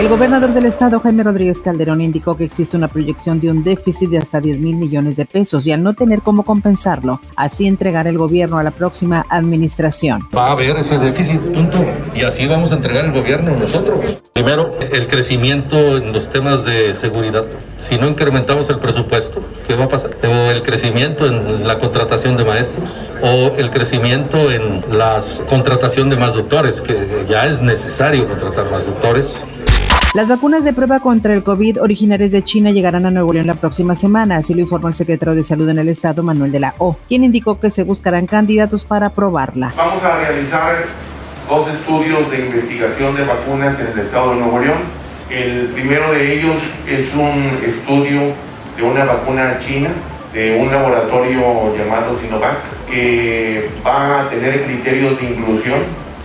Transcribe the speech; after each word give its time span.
El 0.00 0.08
gobernador 0.08 0.54
del 0.54 0.64
estado, 0.64 0.98
Jaime 1.00 1.22
Rodríguez 1.22 1.60
Calderón, 1.60 2.00
indicó 2.00 2.34
que 2.34 2.44
existe 2.44 2.74
una 2.74 2.88
proyección 2.88 3.38
de 3.38 3.50
un 3.50 3.62
déficit 3.62 4.08
de 4.08 4.16
hasta 4.16 4.40
10 4.40 4.58
mil 4.58 4.76
millones 4.76 5.14
de 5.14 5.26
pesos 5.26 5.66
y 5.66 5.72
al 5.72 5.82
no 5.82 5.92
tener 5.92 6.22
cómo 6.22 6.42
compensarlo, 6.42 7.20
así 7.36 7.66
entregar 7.66 8.06
el 8.06 8.16
gobierno 8.16 8.56
a 8.56 8.62
la 8.62 8.70
próxima 8.70 9.26
administración. 9.28 10.22
Va 10.34 10.46
a 10.46 10.52
haber 10.52 10.78
ese 10.78 10.96
déficit, 10.96 11.38
punto. 11.38 11.76
Y 12.14 12.22
así 12.22 12.46
vamos 12.46 12.72
a 12.72 12.76
entregar 12.76 13.04
el 13.04 13.12
gobierno 13.12 13.54
nosotros. 13.54 14.00
Primero, 14.32 14.70
el 14.90 15.06
crecimiento 15.06 15.98
en 15.98 16.14
los 16.14 16.30
temas 16.30 16.64
de 16.64 16.94
seguridad. 16.94 17.44
Si 17.86 17.96
no 17.96 18.08
incrementamos 18.08 18.70
el 18.70 18.78
presupuesto, 18.78 19.42
¿qué 19.66 19.74
va 19.74 19.84
a 19.84 19.88
pasar? 19.88 20.12
O 20.26 20.50
el 20.50 20.62
crecimiento 20.62 21.26
en 21.26 21.68
la 21.68 21.78
contratación 21.78 22.38
de 22.38 22.44
maestros, 22.46 22.88
o 23.20 23.54
el 23.54 23.70
crecimiento 23.70 24.50
en 24.50 24.80
la 24.96 25.18
contratación 25.46 26.08
de 26.08 26.16
más 26.16 26.32
doctores, 26.32 26.80
que 26.80 27.26
ya 27.28 27.44
es 27.46 27.60
necesario 27.60 28.26
contratar 28.26 28.70
más 28.70 28.86
doctores. 28.86 29.44
Las 30.12 30.26
vacunas 30.26 30.64
de 30.64 30.72
prueba 30.72 30.98
contra 30.98 31.34
el 31.34 31.44
COVID 31.44 31.80
originarias 31.80 32.32
de 32.32 32.42
China 32.42 32.72
llegarán 32.72 33.06
a 33.06 33.12
Nuevo 33.12 33.32
León 33.32 33.46
la 33.46 33.54
próxima 33.54 33.94
semana, 33.94 34.38
así 34.38 34.54
lo 34.54 34.60
informó 34.60 34.88
el 34.88 34.94
secretario 34.94 35.36
de 35.36 35.44
Salud 35.44 35.68
en 35.68 35.78
el 35.78 35.88
estado, 35.88 36.24
Manuel 36.24 36.50
de 36.50 36.58
la 36.58 36.74
O, 36.78 36.96
quien 37.06 37.22
indicó 37.22 37.60
que 37.60 37.70
se 37.70 37.84
buscarán 37.84 38.26
candidatos 38.26 38.84
para 38.84 39.10
probarla. 39.10 39.72
Vamos 39.76 40.02
a 40.02 40.18
realizar 40.18 40.78
dos 41.48 41.68
estudios 41.72 42.28
de 42.28 42.40
investigación 42.40 43.14
de 43.14 43.24
vacunas 43.24 43.78
en 43.78 43.86
el 43.86 43.98
estado 44.04 44.32
de 44.32 44.40
Nuevo 44.40 44.58
León. 44.58 44.78
El 45.30 45.68
primero 45.68 46.10
de 46.10 46.40
ellos 46.40 46.56
es 46.88 47.14
un 47.14 47.60
estudio 47.64 48.32
de 48.76 48.82
una 48.82 49.04
vacuna 49.04 49.60
china 49.60 49.90
de 50.32 50.58
un 50.60 50.72
laboratorio 50.72 51.72
llamado 51.76 52.18
Sinovac 52.18 52.58
que 52.90 53.70
va 53.86 54.22
a 54.22 54.28
tener 54.28 54.64
criterios 54.64 55.20
de 55.20 55.26
inclusión 55.26 55.78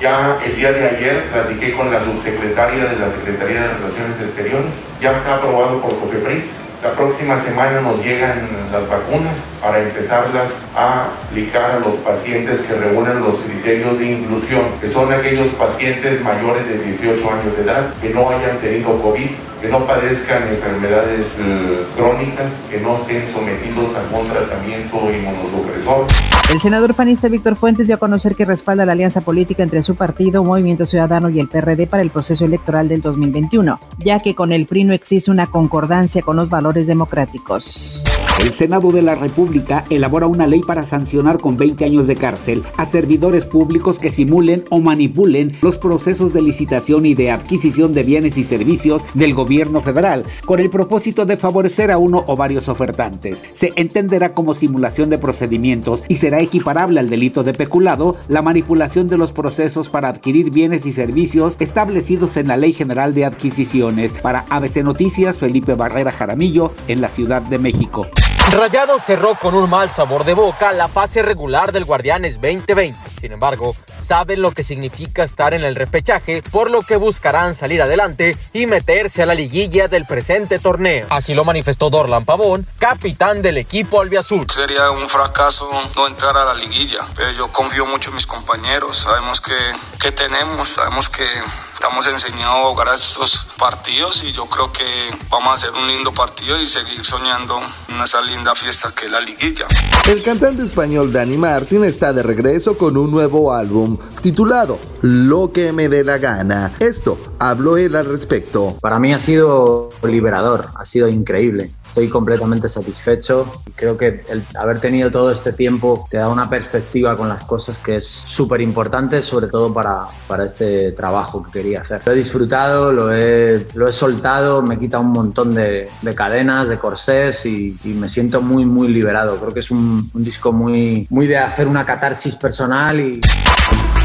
ya 0.00 0.38
el 0.44 0.56
día 0.56 0.72
de 0.72 0.88
ayer 0.88 1.24
platiqué 1.30 1.74
con 1.74 1.90
la 1.90 2.02
subsecretaria 2.02 2.84
de 2.86 2.96
la 2.96 3.10
Secretaría 3.10 3.62
de 3.62 3.68
Relaciones 3.68 4.20
Exteriores. 4.20 4.70
Ya 5.00 5.12
está 5.12 5.34
aprobado 5.36 5.80
por 5.82 5.98
Cofepris. 6.00 6.69
La 6.82 6.92
próxima 6.92 7.36
semana 7.36 7.82
nos 7.82 8.02
llegan 8.02 8.48
las 8.72 8.88
vacunas 8.88 9.36
para 9.60 9.82
empezarlas 9.82 10.48
a 10.74 11.08
aplicar 11.28 11.72
a 11.72 11.80
los 11.80 11.96
pacientes 11.96 12.62
que 12.62 12.72
reúnen 12.72 13.20
los 13.20 13.38
criterios 13.40 13.98
de 13.98 14.12
inclusión, 14.12 14.62
que 14.80 14.88
son 14.88 15.12
aquellos 15.12 15.48
pacientes 15.48 16.22
mayores 16.22 16.66
de 16.66 16.78
18 16.78 17.30
años 17.30 17.56
de 17.56 17.64
edad 17.64 17.92
que 18.00 18.08
no 18.08 18.30
hayan 18.30 18.58
tenido 18.60 18.98
COVID, 19.02 19.28
que 19.60 19.68
no 19.68 19.84
padezcan 19.84 20.48
enfermedades 20.48 21.26
eh, 21.38 21.84
crónicas, 21.94 22.50
que 22.70 22.80
no 22.80 22.96
estén 22.96 23.28
sometidos 23.30 23.90
a 23.94 24.16
un 24.16 24.26
tratamiento 24.28 24.96
inmunosupresor. 25.12 26.06
El 26.50 26.60
senador 26.60 26.94
panista 26.94 27.28
Víctor 27.28 27.56
Fuentes 27.56 27.86
dio 27.86 27.96
a 27.96 27.98
conocer 27.98 28.34
que 28.34 28.46
respalda 28.46 28.86
la 28.86 28.92
alianza 28.92 29.20
política 29.20 29.62
entre 29.62 29.82
su 29.82 29.96
partido, 29.96 30.42
Movimiento 30.42 30.86
Ciudadano 30.86 31.28
y 31.28 31.38
el 31.38 31.48
PRD 31.48 31.86
para 31.86 32.02
el 32.02 32.10
proceso 32.10 32.46
electoral 32.46 32.88
del 32.88 33.02
2021, 33.02 33.78
ya 33.98 34.18
que 34.18 34.34
con 34.34 34.50
el 34.50 34.66
PRI 34.66 34.84
no 34.84 34.94
existe 34.94 35.30
una 35.30 35.46
concordancia 35.46 36.22
con 36.22 36.36
los 36.36 36.48
valores 36.48 36.69
democráticos. 36.86 38.02
El 38.40 38.52
Senado 38.52 38.90
de 38.90 39.02
la 39.02 39.16
República 39.16 39.84
elabora 39.90 40.26
una 40.26 40.46
ley 40.46 40.60
para 40.60 40.82
sancionar 40.82 41.38
con 41.40 41.58
20 41.58 41.84
años 41.84 42.06
de 42.06 42.16
cárcel 42.16 42.62
a 42.78 42.86
servidores 42.86 43.44
públicos 43.44 43.98
que 43.98 44.10
simulen 44.10 44.64
o 44.70 44.80
manipulen 44.80 45.52
los 45.60 45.76
procesos 45.76 46.32
de 46.32 46.40
licitación 46.40 47.04
y 47.04 47.12
de 47.12 47.30
adquisición 47.30 47.92
de 47.92 48.02
bienes 48.02 48.38
y 48.38 48.42
servicios 48.42 49.02
del 49.12 49.34
gobierno 49.34 49.82
federal, 49.82 50.24
con 50.46 50.58
el 50.58 50.70
propósito 50.70 51.26
de 51.26 51.36
favorecer 51.36 51.90
a 51.90 51.98
uno 51.98 52.24
o 52.26 52.34
varios 52.34 52.70
ofertantes. 52.70 53.44
Se 53.52 53.74
entenderá 53.76 54.32
como 54.32 54.54
simulación 54.54 55.10
de 55.10 55.18
procedimientos 55.18 56.02
y 56.08 56.16
será 56.16 56.40
equiparable 56.40 56.98
al 56.98 57.10
delito 57.10 57.42
de 57.42 57.52
peculado 57.52 58.16
la 58.28 58.40
manipulación 58.40 59.06
de 59.06 59.18
los 59.18 59.32
procesos 59.32 59.90
para 59.90 60.08
adquirir 60.08 60.50
bienes 60.50 60.86
y 60.86 60.92
servicios 60.92 61.56
establecidos 61.58 62.38
en 62.38 62.48
la 62.48 62.56
Ley 62.56 62.72
General 62.72 63.12
de 63.12 63.26
Adquisiciones. 63.26 64.14
Para 64.14 64.46
ABC 64.48 64.76
Noticias, 64.82 65.36
Felipe 65.36 65.74
Barrera 65.74 66.10
Jaramillo, 66.10 66.72
en 66.88 67.02
la 67.02 67.10
Ciudad 67.10 67.42
de 67.42 67.58
México. 67.58 68.06
Rayado 68.50 68.98
cerró 68.98 69.36
con 69.36 69.54
un 69.54 69.70
mal 69.70 69.90
sabor 69.90 70.24
de 70.24 70.34
boca 70.34 70.72
la 70.72 70.88
fase 70.88 71.22
regular 71.22 71.70
del 71.70 71.84
Guardianes 71.84 72.34
2020. 72.34 72.98
Sin 73.20 73.30
embargo, 73.32 73.76
saben 74.00 74.42
lo 74.42 74.50
que 74.50 74.64
significa 74.64 75.22
estar 75.22 75.54
en 75.54 75.62
el 75.62 75.76
repechaje, 75.76 76.42
por 76.50 76.68
lo 76.68 76.82
que 76.82 76.96
buscarán 76.96 77.54
salir 77.54 77.80
adelante 77.80 78.36
y 78.52 78.66
meterse 78.66 79.22
a 79.22 79.26
la 79.26 79.34
liguilla 79.34 79.86
del 79.86 80.04
presente 80.04 80.58
torneo. 80.58 81.06
Así 81.10 81.32
lo 81.32 81.44
manifestó 81.44 81.90
Dorlan 81.90 82.24
Pavón, 82.24 82.66
capitán 82.78 83.40
del 83.40 83.58
equipo 83.58 84.00
albiazul. 84.00 84.50
Sería 84.50 84.90
un 84.90 85.08
fracaso 85.08 85.70
no 85.94 86.08
entrar 86.08 86.36
a 86.36 86.46
la 86.46 86.54
liguilla, 86.54 87.06
pero 87.14 87.30
yo 87.30 87.52
confío 87.52 87.86
mucho 87.86 88.10
en 88.10 88.16
mis 88.16 88.26
compañeros, 88.26 88.96
sabemos 88.96 89.40
que, 89.40 89.54
que 90.00 90.10
tenemos, 90.10 90.70
sabemos 90.70 91.08
que 91.08 91.24
estamos 91.72 92.04
enseñados 92.06 92.56
a 92.56 92.68
jugar 92.68 92.88
a 92.88 92.96
estos 92.96 93.46
partidos 93.58 94.22
y 94.24 94.32
yo 94.32 94.46
creo 94.46 94.72
que 94.72 95.14
vamos 95.28 95.48
a 95.48 95.52
hacer 95.54 95.70
un 95.70 95.86
lindo 95.86 96.12
partido 96.12 96.58
y 96.58 96.66
seguir 96.66 97.04
soñando 97.06 97.60
en 97.88 98.00
esa 98.00 98.20
linda 98.22 98.39
fiesta 98.54 98.92
que 98.96 99.06
es 99.06 99.12
la 99.12 99.20
liguilla. 99.20 99.66
El 100.10 100.22
cantante 100.22 100.62
español 100.62 101.12
Dani 101.12 101.36
Martin 101.36 101.84
está 101.84 102.12
de 102.12 102.22
regreso 102.22 102.76
con 102.76 102.96
un 102.96 103.10
nuevo 103.10 103.52
álbum 103.52 103.98
titulado 104.22 104.78
Lo 105.02 105.52
que 105.52 105.72
me 105.72 105.88
dé 105.88 106.04
la 106.04 106.18
gana. 106.18 106.72
Esto 106.80 107.18
habló 107.38 107.76
él 107.76 107.94
al 107.96 108.06
respecto. 108.06 108.76
Para 108.80 108.98
mí 108.98 109.12
ha 109.12 109.18
sido 109.18 109.90
liberador, 110.02 110.66
ha 110.74 110.84
sido 110.84 111.08
increíble 111.08 111.70
estoy 111.90 112.08
completamente 112.08 112.68
satisfecho 112.68 113.50
creo 113.74 113.96
que 113.96 114.22
el 114.28 114.42
haber 114.58 114.78
tenido 114.80 115.10
todo 115.10 115.32
este 115.32 115.52
tiempo 115.52 116.06
te 116.10 116.18
da 116.18 116.28
una 116.28 116.48
perspectiva 116.48 117.16
con 117.16 117.28
las 117.28 117.44
cosas 117.44 117.78
que 117.78 117.96
es 117.96 118.06
súper 118.06 118.60
importante, 118.60 119.22
sobre 119.22 119.48
todo 119.48 119.72
para, 119.72 120.04
para 120.26 120.44
este 120.44 120.92
trabajo 120.92 121.42
que 121.42 121.50
quería 121.50 121.80
hacer. 121.80 122.02
Lo 122.04 122.12
he 122.12 122.16
disfrutado, 122.16 122.92
lo 122.92 123.12
he, 123.12 123.66
lo 123.74 123.88
he 123.88 123.92
soltado, 123.92 124.62
me 124.62 124.78
quita 124.78 124.98
un 124.98 125.12
montón 125.12 125.54
de, 125.54 125.88
de 126.02 126.14
cadenas, 126.14 126.68
de 126.68 126.78
corsés 126.78 127.46
y, 127.46 127.76
y, 127.84 127.88
me 127.94 128.08
siento 128.08 128.42
muy, 128.42 128.64
muy 128.64 128.88
liberado. 128.88 129.36
Creo 129.36 129.52
que 129.52 129.60
es 129.60 129.70
un, 129.70 130.10
un 130.12 130.22
disco 130.22 130.52
muy, 130.52 131.06
muy 131.10 131.26
de 131.26 131.38
hacer 131.38 131.66
una 131.66 131.84
catarsis 131.86 132.36
personal 132.36 133.00
y... 133.00 133.20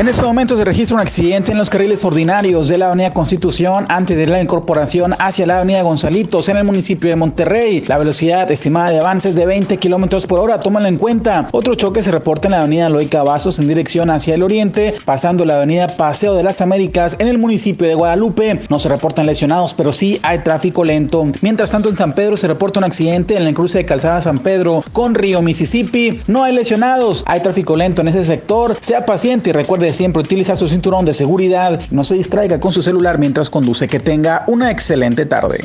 En 0.00 0.08
este 0.08 0.22
momento 0.22 0.56
se 0.56 0.64
registra 0.64 0.94
un 0.94 1.02
accidente 1.02 1.52
en 1.52 1.58
los 1.58 1.68
carriles 1.68 2.06
ordinarios 2.06 2.68
de 2.68 2.78
la 2.78 2.86
Avenida 2.86 3.10
Constitución 3.10 3.84
antes 3.90 4.16
de 4.16 4.26
la 4.26 4.40
incorporación 4.40 5.14
hacia 5.18 5.46
la 5.46 5.58
Avenida 5.58 5.82
Gonzalitos 5.82 6.48
en 6.48 6.56
el 6.56 6.64
municipio 6.64 7.10
de 7.10 7.16
Monterrey. 7.16 7.84
La 7.86 7.98
velocidad 7.98 8.50
estimada 8.50 8.88
de 8.88 9.00
avance 9.00 9.28
es 9.28 9.34
de 9.34 9.44
20 9.44 9.76
kilómetros 9.76 10.26
por 10.26 10.40
hora, 10.40 10.58
tómalo 10.58 10.88
en 10.88 10.96
cuenta. 10.96 11.48
Otro 11.52 11.74
choque 11.74 12.02
se 12.02 12.10
reporta 12.10 12.48
en 12.48 12.52
la 12.52 12.60
Avenida 12.60 12.88
Loy 12.88 13.08
Cavazos 13.08 13.58
en 13.58 13.68
dirección 13.68 14.08
hacia 14.08 14.36
el 14.36 14.42
oriente, 14.42 14.94
pasando 15.04 15.44
la 15.44 15.56
Avenida 15.56 15.86
Paseo 15.86 16.32
de 16.32 16.44
las 16.44 16.62
Américas 16.62 17.16
en 17.18 17.28
el 17.28 17.36
municipio 17.36 17.86
de 17.86 17.94
Guadalupe. 17.94 18.58
No 18.70 18.78
se 18.78 18.88
reportan 18.88 19.26
lesionados, 19.26 19.74
pero 19.74 19.92
sí 19.92 20.18
hay 20.22 20.38
tráfico 20.38 20.82
lento. 20.82 21.26
Mientras 21.42 21.72
tanto, 21.72 21.90
en 21.90 21.96
San 21.96 22.14
Pedro 22.14 22.38
se 22.38 22.48
reporta 22.48 22.80
un 22.80 22.84
accidente 22.84 23.36
en 23.36 23.46
el 23.46 23.52
cruce 23.52 23.76
de 23.76 23.84
Calzada 23.84 24.22
San 24.22 24.38
Pedro 24.38 24.82
con 24.94 25.14
Río 25.14 25.42
Mississippi. 25.42 26.22
No 26.26 26.42
hay 26.42 26.54
lesionados, 26.54 27.22
hay 27.26 27.40
tráfico 27.40 27.76
lento 27.76 28.00
en 28.00 28.08
ese 28.08 28.24
sector. 28.24 28.78
Sea 28.80 29.04
paciente 29.04 29.50
y 29.50 29.52
recuerde 29.52 29.89
siempre 29.92 30.22
utiliza 30.22 30.56
su 30.56 30.68
cinturón 30.68 31.04
de 31.04 31.14
seguridad 31.14 31.80
no 31.90 32.04
se 32.04 32.14
distraiga 32.14 32.60
con 32.60 32.72
su 32.72 32.82
celular 32.82 33.18
mientras 33.18 33.50
conduce. 33.50 33.88
Que 33.88 34.00
tenga 34.00 34.44
una 34.46 34.70
excelente 34.70 35.26
tarde. 35.26 35.64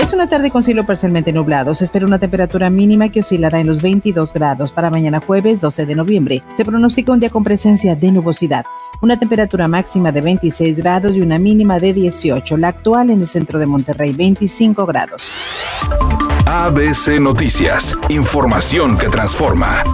Es 0.00 0.12
una 0.12 0.28
tarde 0.28 0.50
con 0.50 0.62
cielo 0.62 0.84
parcialmente 0.84 1.32
nublado. 1.32 1.74
Se 1.74 1.84
espera 1.84 2.06
una 2.06 2.18
temperatura 2.18 2.68
mínima 2.68 3.08
que 3.08 3.20
oscilará 3.20 3.60
en 3.60 3.66
los 3.66 3.80
22 3.80 4.32
grados 4.32 4.72
para 4.72 4.90
mañana 4.90 5.20
jueves 5.20 5.60
12 5.60 5.86
de 5.86 5.94
noviembre. 5.94 6.42
Se 6.56 6.64
pronostica 6.64 7.12
un 7.12 7.20
día 7.20 7.30
con 7.30 7.44
presencia 7.44 7.94
de 7.94 8.10
nubosidad. 8.10 8.64
Una 9.00 9.18
temperatura 9.18 9.68
máxima 9.68 10.10
de 10.12 10.20
26 10.20 10.76
grados 10.76 11.14
y 11.14 11.20
una 11.20 11.38
mínima 11.38 11.78
de 11.78 11.92
18. 11.92 12.56
La 12.56 12.68
actual 12.68 13.10
en 13.10 13.20
el 13.20 13.26
centro 13.26 13.58
de 13.58 13.66
Monterrey, 13.66 14.12
25 14.12 14.86
grados. 14.86 15.30
ABC 16.46 17.20
Noticias. 17.20 17.96
Información 18.08 18.96
que 18.98 19.08
transforma. 19.08 19.84